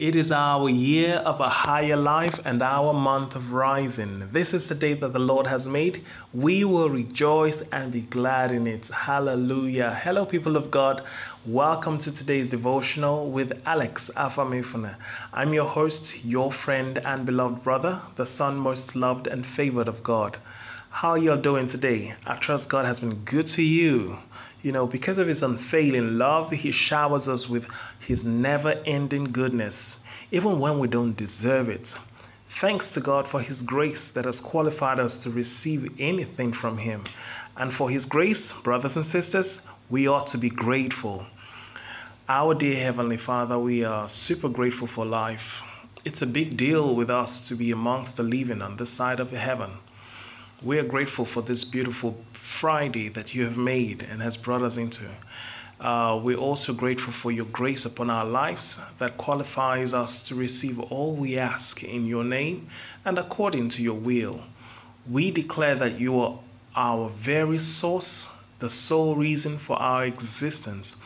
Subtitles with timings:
[0.00, 4.28] It is our year of a higher life and our month of rising.
[4.32, 6.02] This is the day that the Lord has made.
[6.32, 8.88] We will rejoice and be glad in it.
[8.88, 9.94] Hallelujah.
[10.02, 11.04] Hello, people of God.
[11.46, 14.96] Welcome to today's devotional with Alex Afamefuna.
[15.32, 20.02] I'm your host, your friend and beloved brother, the son most loved and favored of
[20.02, 20.38] God.
[20.90, 22.14] How are you're doing today?
[22.26, 24.18] I trust God has been good to you.
[24.64, 27.66] You know, because of his unfailing love, he showers us with
[28.00, 29.98] his never ending goodness,
[30.32, 31.94] even when we don't deserve it.
[32.58, 37.04] Thanks to God for his grace that has qualified us to receive anything from him.
[37.58, 39.60] And for his grace, brothers and sisters,
[39.90, 41.26] we ought to be grateful.
[42.26, 45.60] Our dear Heavenly Father, we are super grateful for life.
[46.06, 49.30] It's a big deal with us to be amongst the living on this side of
[49.30, 49.72] heaven.
[50.64, 54.78] We are grateful for this beautiful Friday that you have made and has brought us
[54.78, 55.04] into.
[55.78, 60.80] Uh, we're also grateful for your grace upon our lives that qualifies us to receive
[60.80, 62.70] all we ask in your name
[63.04, 64.40] and according to your will.
[65.06, 66.38] We declare that you are
[66.74, 68.28] our very source,
[68.60, 70.96] the sole reason for our existence.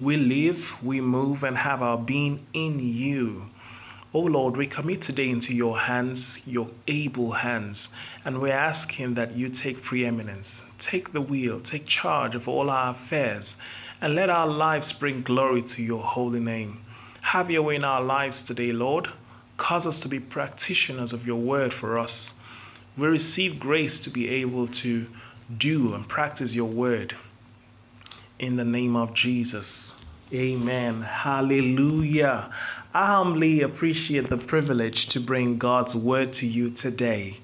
[0.00, 3.50] We live, we move, and have our being in you.
[4.14, 7.90] Oh Lord, we commit today into your hands, your able hands,
[8.24, 12.92] and we're asking that you take preeminence, take the wheel, take charge of all our
[12.92, 13.56] affairs,
[14.00, 16.82] and let our lives bring glory to your holy name.
[17.20, 19.10] Have your way in our lives today, Lord.
[19.58, 22.32] Cause us to be practitioners of your word for us.
[22.96, 25.06] We receive grace to be able to
[25.58, 27.14] do and practice your word.
[28.38, 29.92] In the name of Jesus.
[30.32, 31.02] Amen.
[31.02, 32.50] Hallelujah.
[32.94, 37.36] I humbly appreciate the privilege to bring God's word to you today.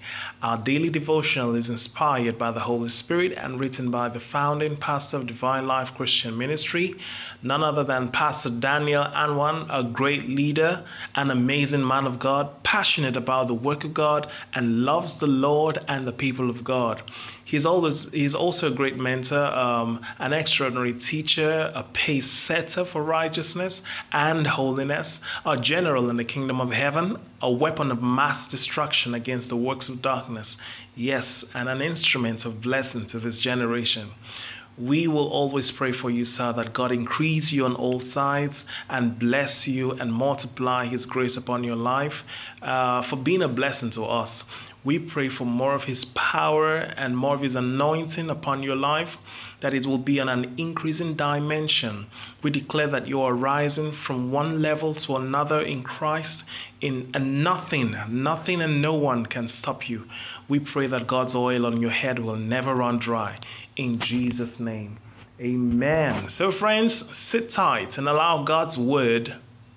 [0.45, 5.17] Our daily devotional is inspired by the Holy Spirit and written by the founding pastor
[5.17, 6.97] of Divine Life Christian Ministry,
[7.43, 13.17] none other than Pastor Daniel Anwan, a great leader, an amazing man of God, passionate
[13.17, 17.01] about the work of God, and loves the Lord and the people of God.
[17.47, 23.03] He's always he's also a great mentor, um, an extraordinary teacher, a pace setter for
[23.03, 23.83] righteousness
[24.13, 29.51] and holiness, a general in the kingdom of heaven, a weapon of mass destruction against
[29.51, 30.34] the works of darkness.
[30.95, 34.11] Yes, and an instrument of blessing to this generation.
[34.77, 39.19] We will always pray for you, sir, that God increase you on all sides and
[39.19, 42.23] bless you and multiply His grace upon your life
[42.61, 44.43] uh, for being a blessing to us.
[44.85, 49.17] We pray for more of His power and more of His anointing upon your life,
[49.61, 52.07] that it will be on an increasing dimension.
[52.43, 56.45] We declare that you are rising from one level to another in Christ,
[56.83, 60.07] in and nothing, nothing and no one can stop you.
[60.49, 63.39] We pray that God's oil on your head will never run dry.
[63.77, 64.99] In Jesus' name.
[65.41, 66.29] Amen.
[66.29, 69.37] So, friends, sit tight and allow God's word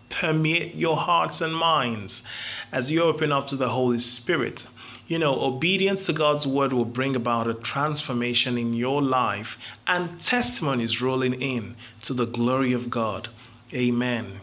[0.09, 2.24] permeate your hearts and minds
[2.72, 4.66] as you open up to the Holy Spirit.
[5.07, 9.57] You know, obedience to God's word will bring about a transformation in your life
[9.88, 13.29] and testimonies rolling in to the glory of God.
[13.73, 14.41] Amen.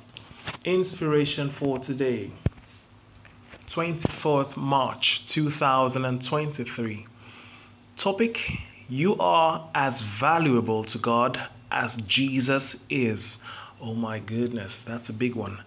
[0.65, 2.31] Inspiration for today,
[3.69, 7.07] 24th March 2023.
[7.99, 13.37] Topic You are as valuable to God as Jesus is.
[13.83, 15.59] Oh my goodness, that's a big one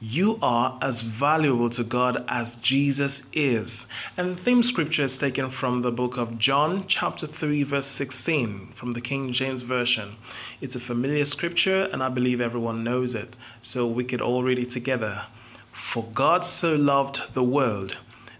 [0.00, 3.86] you are as valuable to God as Jesus is.
[4.16, 8.72] And the theme scripture is taken from the book of John, chapter 3, verse 16,
[8.74, 10.16] from the King James Version.
[10.60, 13.36] It's a familiar scripture, and I believe everyone knows it.
[13.60, 15.26] So we could all read it together.
[15.72, 17.96] For God so loved the world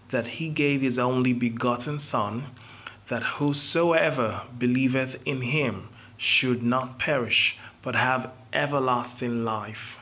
[0.09, 2.45] that he gave his only begotten Son,
[3.09, 9.97] that whosoever believeth in him should not perish, but have everlasting life.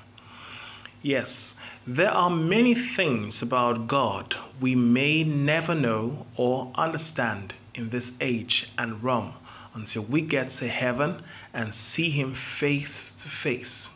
[1.06, 1.56] Yes,
[1.86, 8.70] there are many things about God we may never know or understand in this age
[8.78, 9.34] and realm
[9.74, 11.22] until we get to heaven
[11.54, 13.90] and see Him face to face.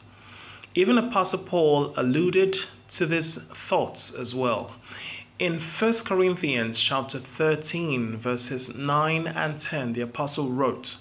[0.75, 2.57] Even Apostle Paul alluded
[2.90, 4.73] to these thoughts as well.
[5.40, 10.97] In 1 Corinthians chapter 13, verses 9 and 10, the apostle wrote,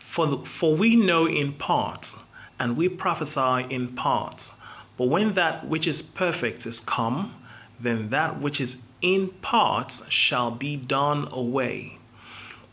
[0.00, 2.10] For, the, for we know in part,
[2.58, 4.50] and we prophesy in part.
[4.96, 7.34] But when that which is perfect is come,
[7.80, 11.98] then that which is in part shall be done away.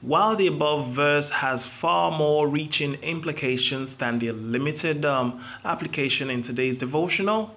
[0.01, 6.41] While the above verse has far more reaching implications than the limited um, application in
[6.41, 7.55] today's devotional,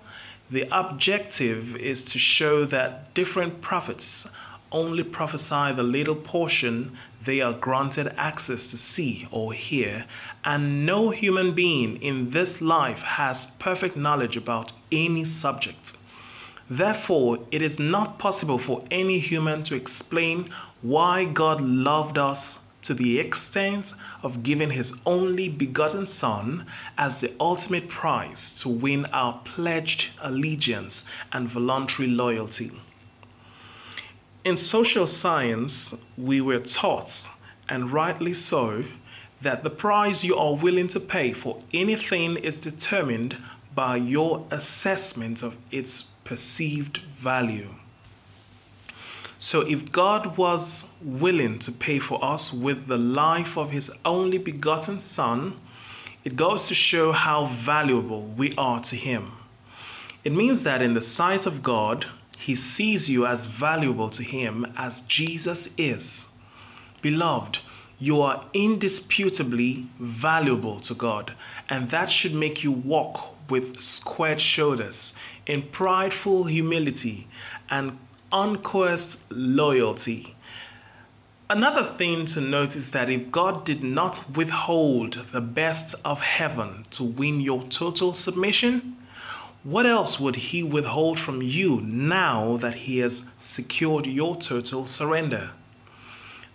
[0.50, 4.28] the objective is to show that different prophets
[4.74, 6.94] only prophesy the little portion
[7.24, 10.04] they are granted access to see or hear,
[10.44, 15.94] and no human being in this life has perfect knowledge about any subject.
[16.68, 20.50] Therefore, it is not possible for any human to explain
[20.82, 26.66] why God loved us to the extent of giving his only begotten Son
[26.98, 32.70] as the ultimate prize to win our pledged allegiance and voluntary loyalty.
[34.44, 37.26] In social science, we were taught,
[37.66, 38.84] and rightly so,
[39.40, 43.38] that the price you are willing to pay for anything is determined
[43.74, 47.70] by your assessment of its perceived value.
[49.38, 54.36] So, if God was willing to pay for us with the life of His only
[54.36, 55.58] begotten Son,
[56.22, 59.32] it goes to show how valuable we are to Him.
[60.22, 62.06] It means that in the sight of God,
[62.44, 66.26] He sees you as valuable to Him as Jesus is.
[67.00, 67.60] Beloved,
[67.98, 71.32] you are indisputably valuable to God,
[71.70, 75.14] and that should make you walk with squared shoulders
[75.46, 77.28] in prideful humility
[77.70, 77.98] and
[78.30, 80.36] uncoerced loyalty.
[81.48, 86.84] Another thing to note is that if God did not withhold the best of heaven
[86.90, 88.98] to win your total submission,
[89.64, 95.50] what else would He withhold from you now that He has secured your total surrender?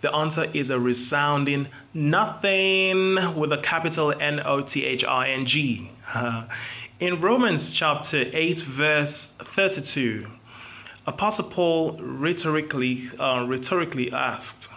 [0.00, 5.44] The answer is a resounding nothing with a capital N O T H I N
[5.44, 5.90] G.
[7.00, 10.26] In Romans chapter 8, verse 32,
[11.06, 14.68] Apostle Paul rhetorically, uh, rhetorically asked,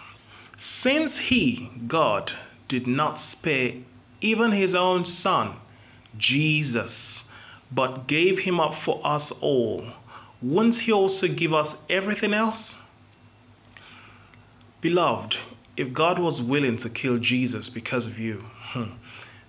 [0.58, 2.32] Since he, God,
[2.66, 3.74] did not spare
[4.20, 5.56] even his own son,
[6.16, 7.24] Jesus,
[7.74, 9.86] but gave him up for us all,
[10.40, 12.76] won't he also give us everything else?
[14.80, 15.38] Beloved,
[15.76, 18.92] if God was willing to kill Jesus because of you, hmm,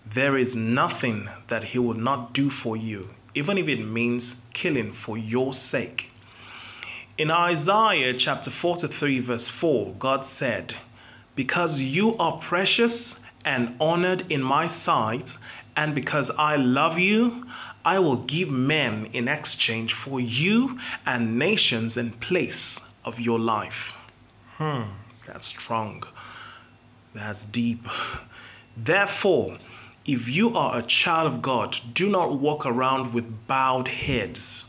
[0.05, 4.93] there is nothing that he will not do for you, even if it means killing
[4.93, 6.09] for your sake.
[7.17, 10.75] In Isaiah chapter 43, verse 4, God said,
[11.35, 15.37] Because you are precious and honored in my sight,
[15.75, 17.45] and because I love you,
[17.85, 23.93] I will give men in exchange for you and nations in place of your life.
[24.57, 24.85] Hmm,
[25.27, 26.03] that's strong.
[27.13, 27.87] That's deep.
[28.75, 29.59] Therefore,
[30.05, 34.65] if you are a child of God, do not walk around with bowed heads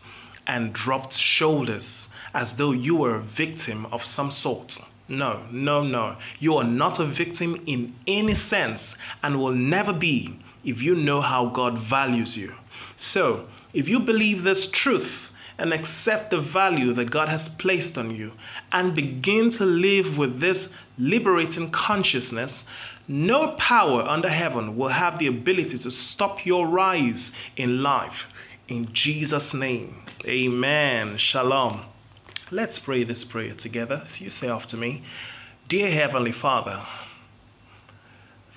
[0.47, 4.79] and dropped shoulders as though you were a victim of some sort.
[5.09, 6.17] No, no, no.
[6.39, 11.23] You are not a victim in any sense and will never be if you know
[11.23, 12.55] how God values you.
[12.97, 18.15] So, if you believe this truth and accept the value that God has placed on
[18.15, 18.33] you
[18.73, 20.69] and begin to live with this
[20.99, 22.65] liberating consciousness,
[23.09, 28.25] no power under heaven will have the ability to stop your rise in life.
[28.69, 31.19] In Jesus' name, amen.
[31.19, 31.83] Shalom.
[32.51, 34.03] Let's pray this prayer together.
[34.07, 35.03] So you say after me
[35.69, 36.85] Dear Heavenly Father,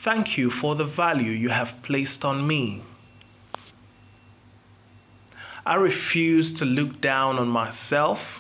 [0.04, 2.84] thank you for the value you have placed on me.
[5.70, 8.40] I refuse to look down on myself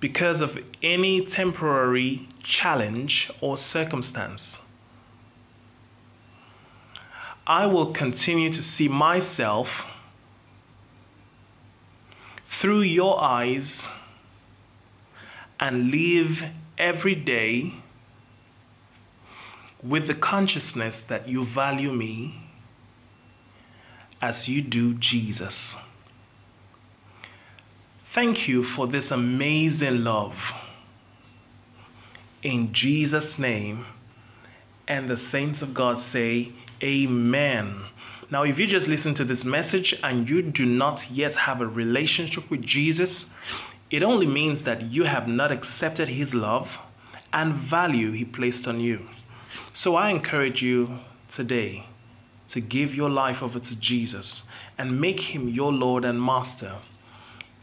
[0.00, 4.58] because of any temporary challenge or circumstance.
[7.46, 9.84] I will continue to see myself
[12.50, 13.86] through your eyes
[15.60, 16.42] and live
[16.76, 17.74] every day
[19.80, 22.47] with the consciousness that you value me
[24.20, 25.76] as you do Jesus.
[28.12, 30.52] Thank you for this amazing love.
[32.42, 33.86] In Jesus' name,
[34.86, 37.82] and the saints of God say, Amen.
[38.30, 41.66] Now, if you just listen to this message and you do not yet have a
[41.66, 43.26] relationship with Jesus,
[43.90, 46.78] it only means that you have not accepted his love
[47.32, 49.08] and value he placed on you.
[49.72, 50.98] So I encourage you
[51.28, 51.86] today
[52.48, 54.42] to give your life over to Jesus
[54.76, 56.76] and make him your Lord and Master.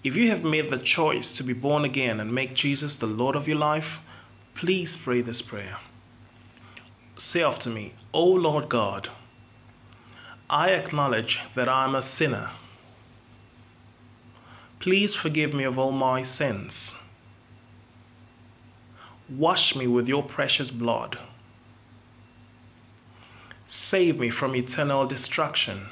[0.03, 3.35] If you have made the choice to be born again and make Jesus the Lord
[3.35, 3.97] of your life,
[4.53, 5.77] please pray this prayer.
[7.17, 9.09] Say after me, O Lord God,
[10.49, 12.51] I acknowledge that I am a sinner.
[14.79, 16.93] Please forgive me of all my sins.
[19.27, 21.17] Wash me with your precious blood.
[23.91, 25.87] Save me from eternal destruction.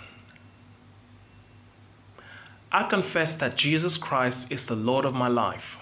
[2.72, 5.78] I confess that Jesus Christ is the Lord of my life.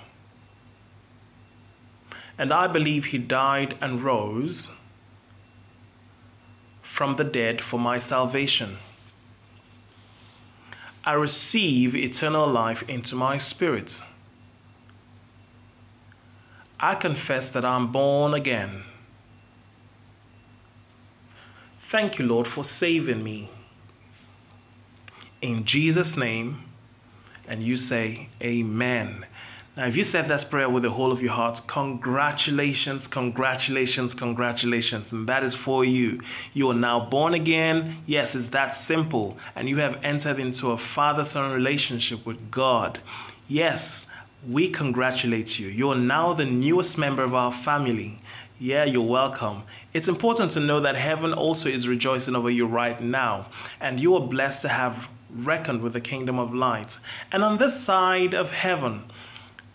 [2.41, 4.71] and I believe he died and rose
[6.81, 8.77] from the dead for my salvation.
[11.03, 14.01] I receive eternal life into my spirit.
[16.79, 18.85] I confess that I'm born again.
[21.91, 23.49] Thank you, Lord, for saving me.
[25.41, 26.63] In Jesus' name,
[27.45, 29.25] and you say, Amen.
[29.75, 35.11] Now, if you said that prayer with the whole of your heart, congratulations, congratulations, congratulations.
[35.11, 36.21] And that is for you.
[36.53, 38.03] You are now born again.
[38.05, 39.37] Yes, it's that simple.
[39.53, 43.01] And you have entered into a father son relationship with God.
[43.49, 44.07] Yes,
[44.49, 45.67] we congratulate you.
[45.67, 48.21] You are now the newest member of our family.
[48.63, 49.63] Yeah, you're welcome.
[49.91, 53.47] It's important to know that heaven also is rejoicing over you right now,
[53.79, 56.99] and you are blessed to have reckoned with the kingdom of light.
[57.31, 59.05] And on this side of heaven,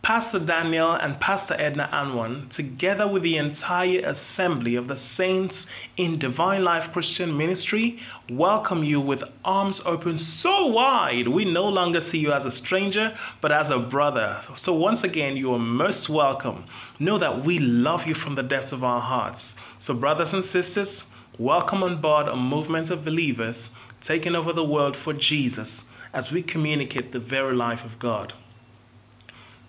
[0.06, 6.16] Pastor Daniel and Pastor Edna Anwan, together with the entire assembly of the saints in
[6.16, 7.98] Divine Life Christian Ministry,
[8.30, 11.26] welcome you with arms open so wide.
[11.26, 14.42] We no longer see you as a stranger, but as a brother.
[14.54, 16.66] So, once again, you are most welcome.
[17.00, 19.54] Know that we love you from the depths of our hearts.
[19.80, 21.02] So, brothers and sisters,
[21.36, 23.70] welcome on board a movement of believers
[24.02, 28.34] taking over the world for Jesus as we communicate the very life of God.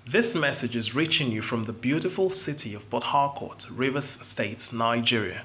[0.09, 5.43] This message is reaching you from the beautiful city of Port Harcourt, Rivers State, Nigeria.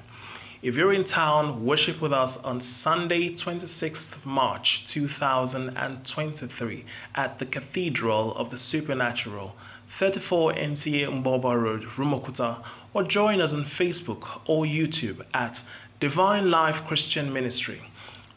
[0.61, 8.33] If you're in town, worship with us on Sunday, 26th March 2023 at the Cathedral
[8.37, 9.53] of the Supernatural,
[9.99, 15.61] 34 NTA Mgbuoba Road, Rumuokwuta, or join us on Facebook or YouTube at
[15.99, 17.81] Divine Life Christian Ministry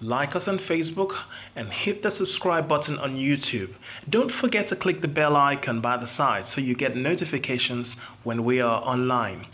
[0.00, 1.16] like us on Facebook,
[1.54, 3.74] and hit the subscribe button on YouTube.
[4.08, 8.44] Don't forget to click the bell icon by the side so you get notifications when
[8.44, 9.46] we are online.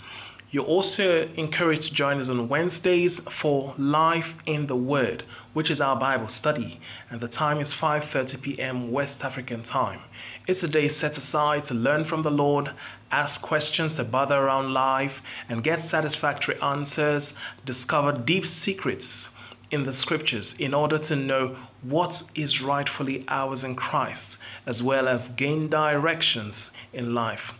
[0.52, 5.80] You're also encouraged to join us on Wednesdays for Life in the Word, which is
[5.80, 8.92] our Bible study, and the time is 5:30 p.m.
[8.92, 10.00] West African time.
[10.46, 12.72] It's a day set aside to learn from the Lord,
[13.10, 17.32] ask questions that bother around life, and get satisfactory answers,
[17.64, 19.28] discover deep secrets
[19.72, 24.36] in the scriptures in order to know what is rightfully ours in Christ,
[24.66, 27.52] as well as gain directions in life.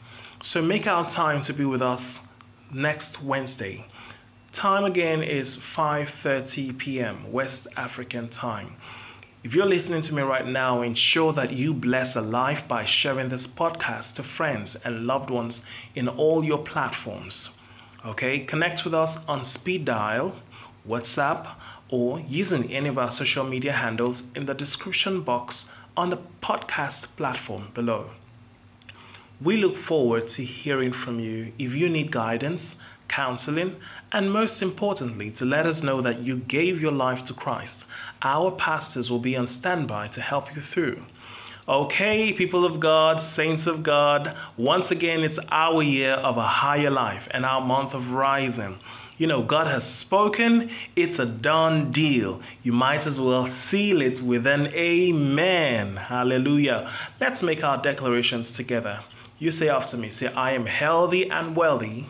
[0.42, 2.20] So make our time to be with us
[2.72, 3.86] next Wednesday.
[4.52, 7.32] Time again is 5:30 p.m.
[7.32, 8.76] West African time.
[9.42, 13.28] If you're listening to me right now, ensure that you bless a life by sharing
[13.28, 15.64] this podcast to friends and loved ones
[15.94, 17.50] in all your platforms.
[18.04, 20.36] Okay, connect with us on speed dial,
[20.86, 21.46] WhatsApp,
[21.92, 27.04] or using any of our social media handles in the description box on the podcast
[27.18, 28.10] platform below.
[29.42, 32.76] We look forward to hearing from you if you need guidance,
[33.08, 33.76] counseling,
[34.10, 37.84] and most importantly, to let us know that you gave your life to Christ.
[38.22, 41.02] Our pastors will be on standby to help you through.
[41.68, 46.90] Okay, people of God, saints of God, once again, it's our year of a higher
[46.90, 48.78] life and our month of rising.
[49.22, 52.42] You know, God has spoken, it's a done deal.
[52.64, 55.94] You might as well seal it with an amen.
[55.94, 56.90] Hallelujah.
[57.20, 59.04] Let's make our declarations together.
[59.38, 62.08] You say after me, say, I am healthy and wealthy.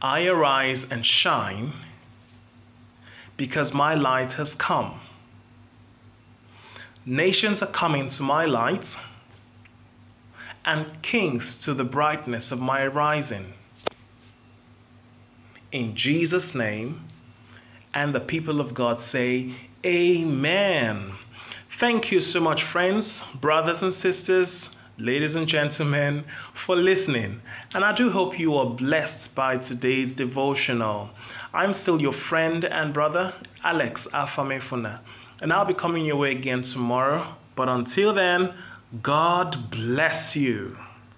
[0.00, 1.72] I arise and shine
[3.36, 5.00] because my light has come.
[7.04, 8.96] Nations are coming to my light,
[10.64, 13.54] and kings to the brightness of my rising
[15.74, 17.04] in Jesus' name.
[17.92, 19.54] And the people of God say,
[19.84, 21.14] Amen.
[21.78, 27.42] Thank you so much, friends, brothers and sisters, ladies and gentlemen, for listening.
[27.74, 31.10] And I do hope you are blessed by today's devotional.
[31.52, 35.00] I'm still your friend and brother, Alex Afamefuna,
[35.40, 37.34] and I'll be coming your way again tomorrow.
[37.56, 38.54] But until then,
[39.02, 40.78] God bless you.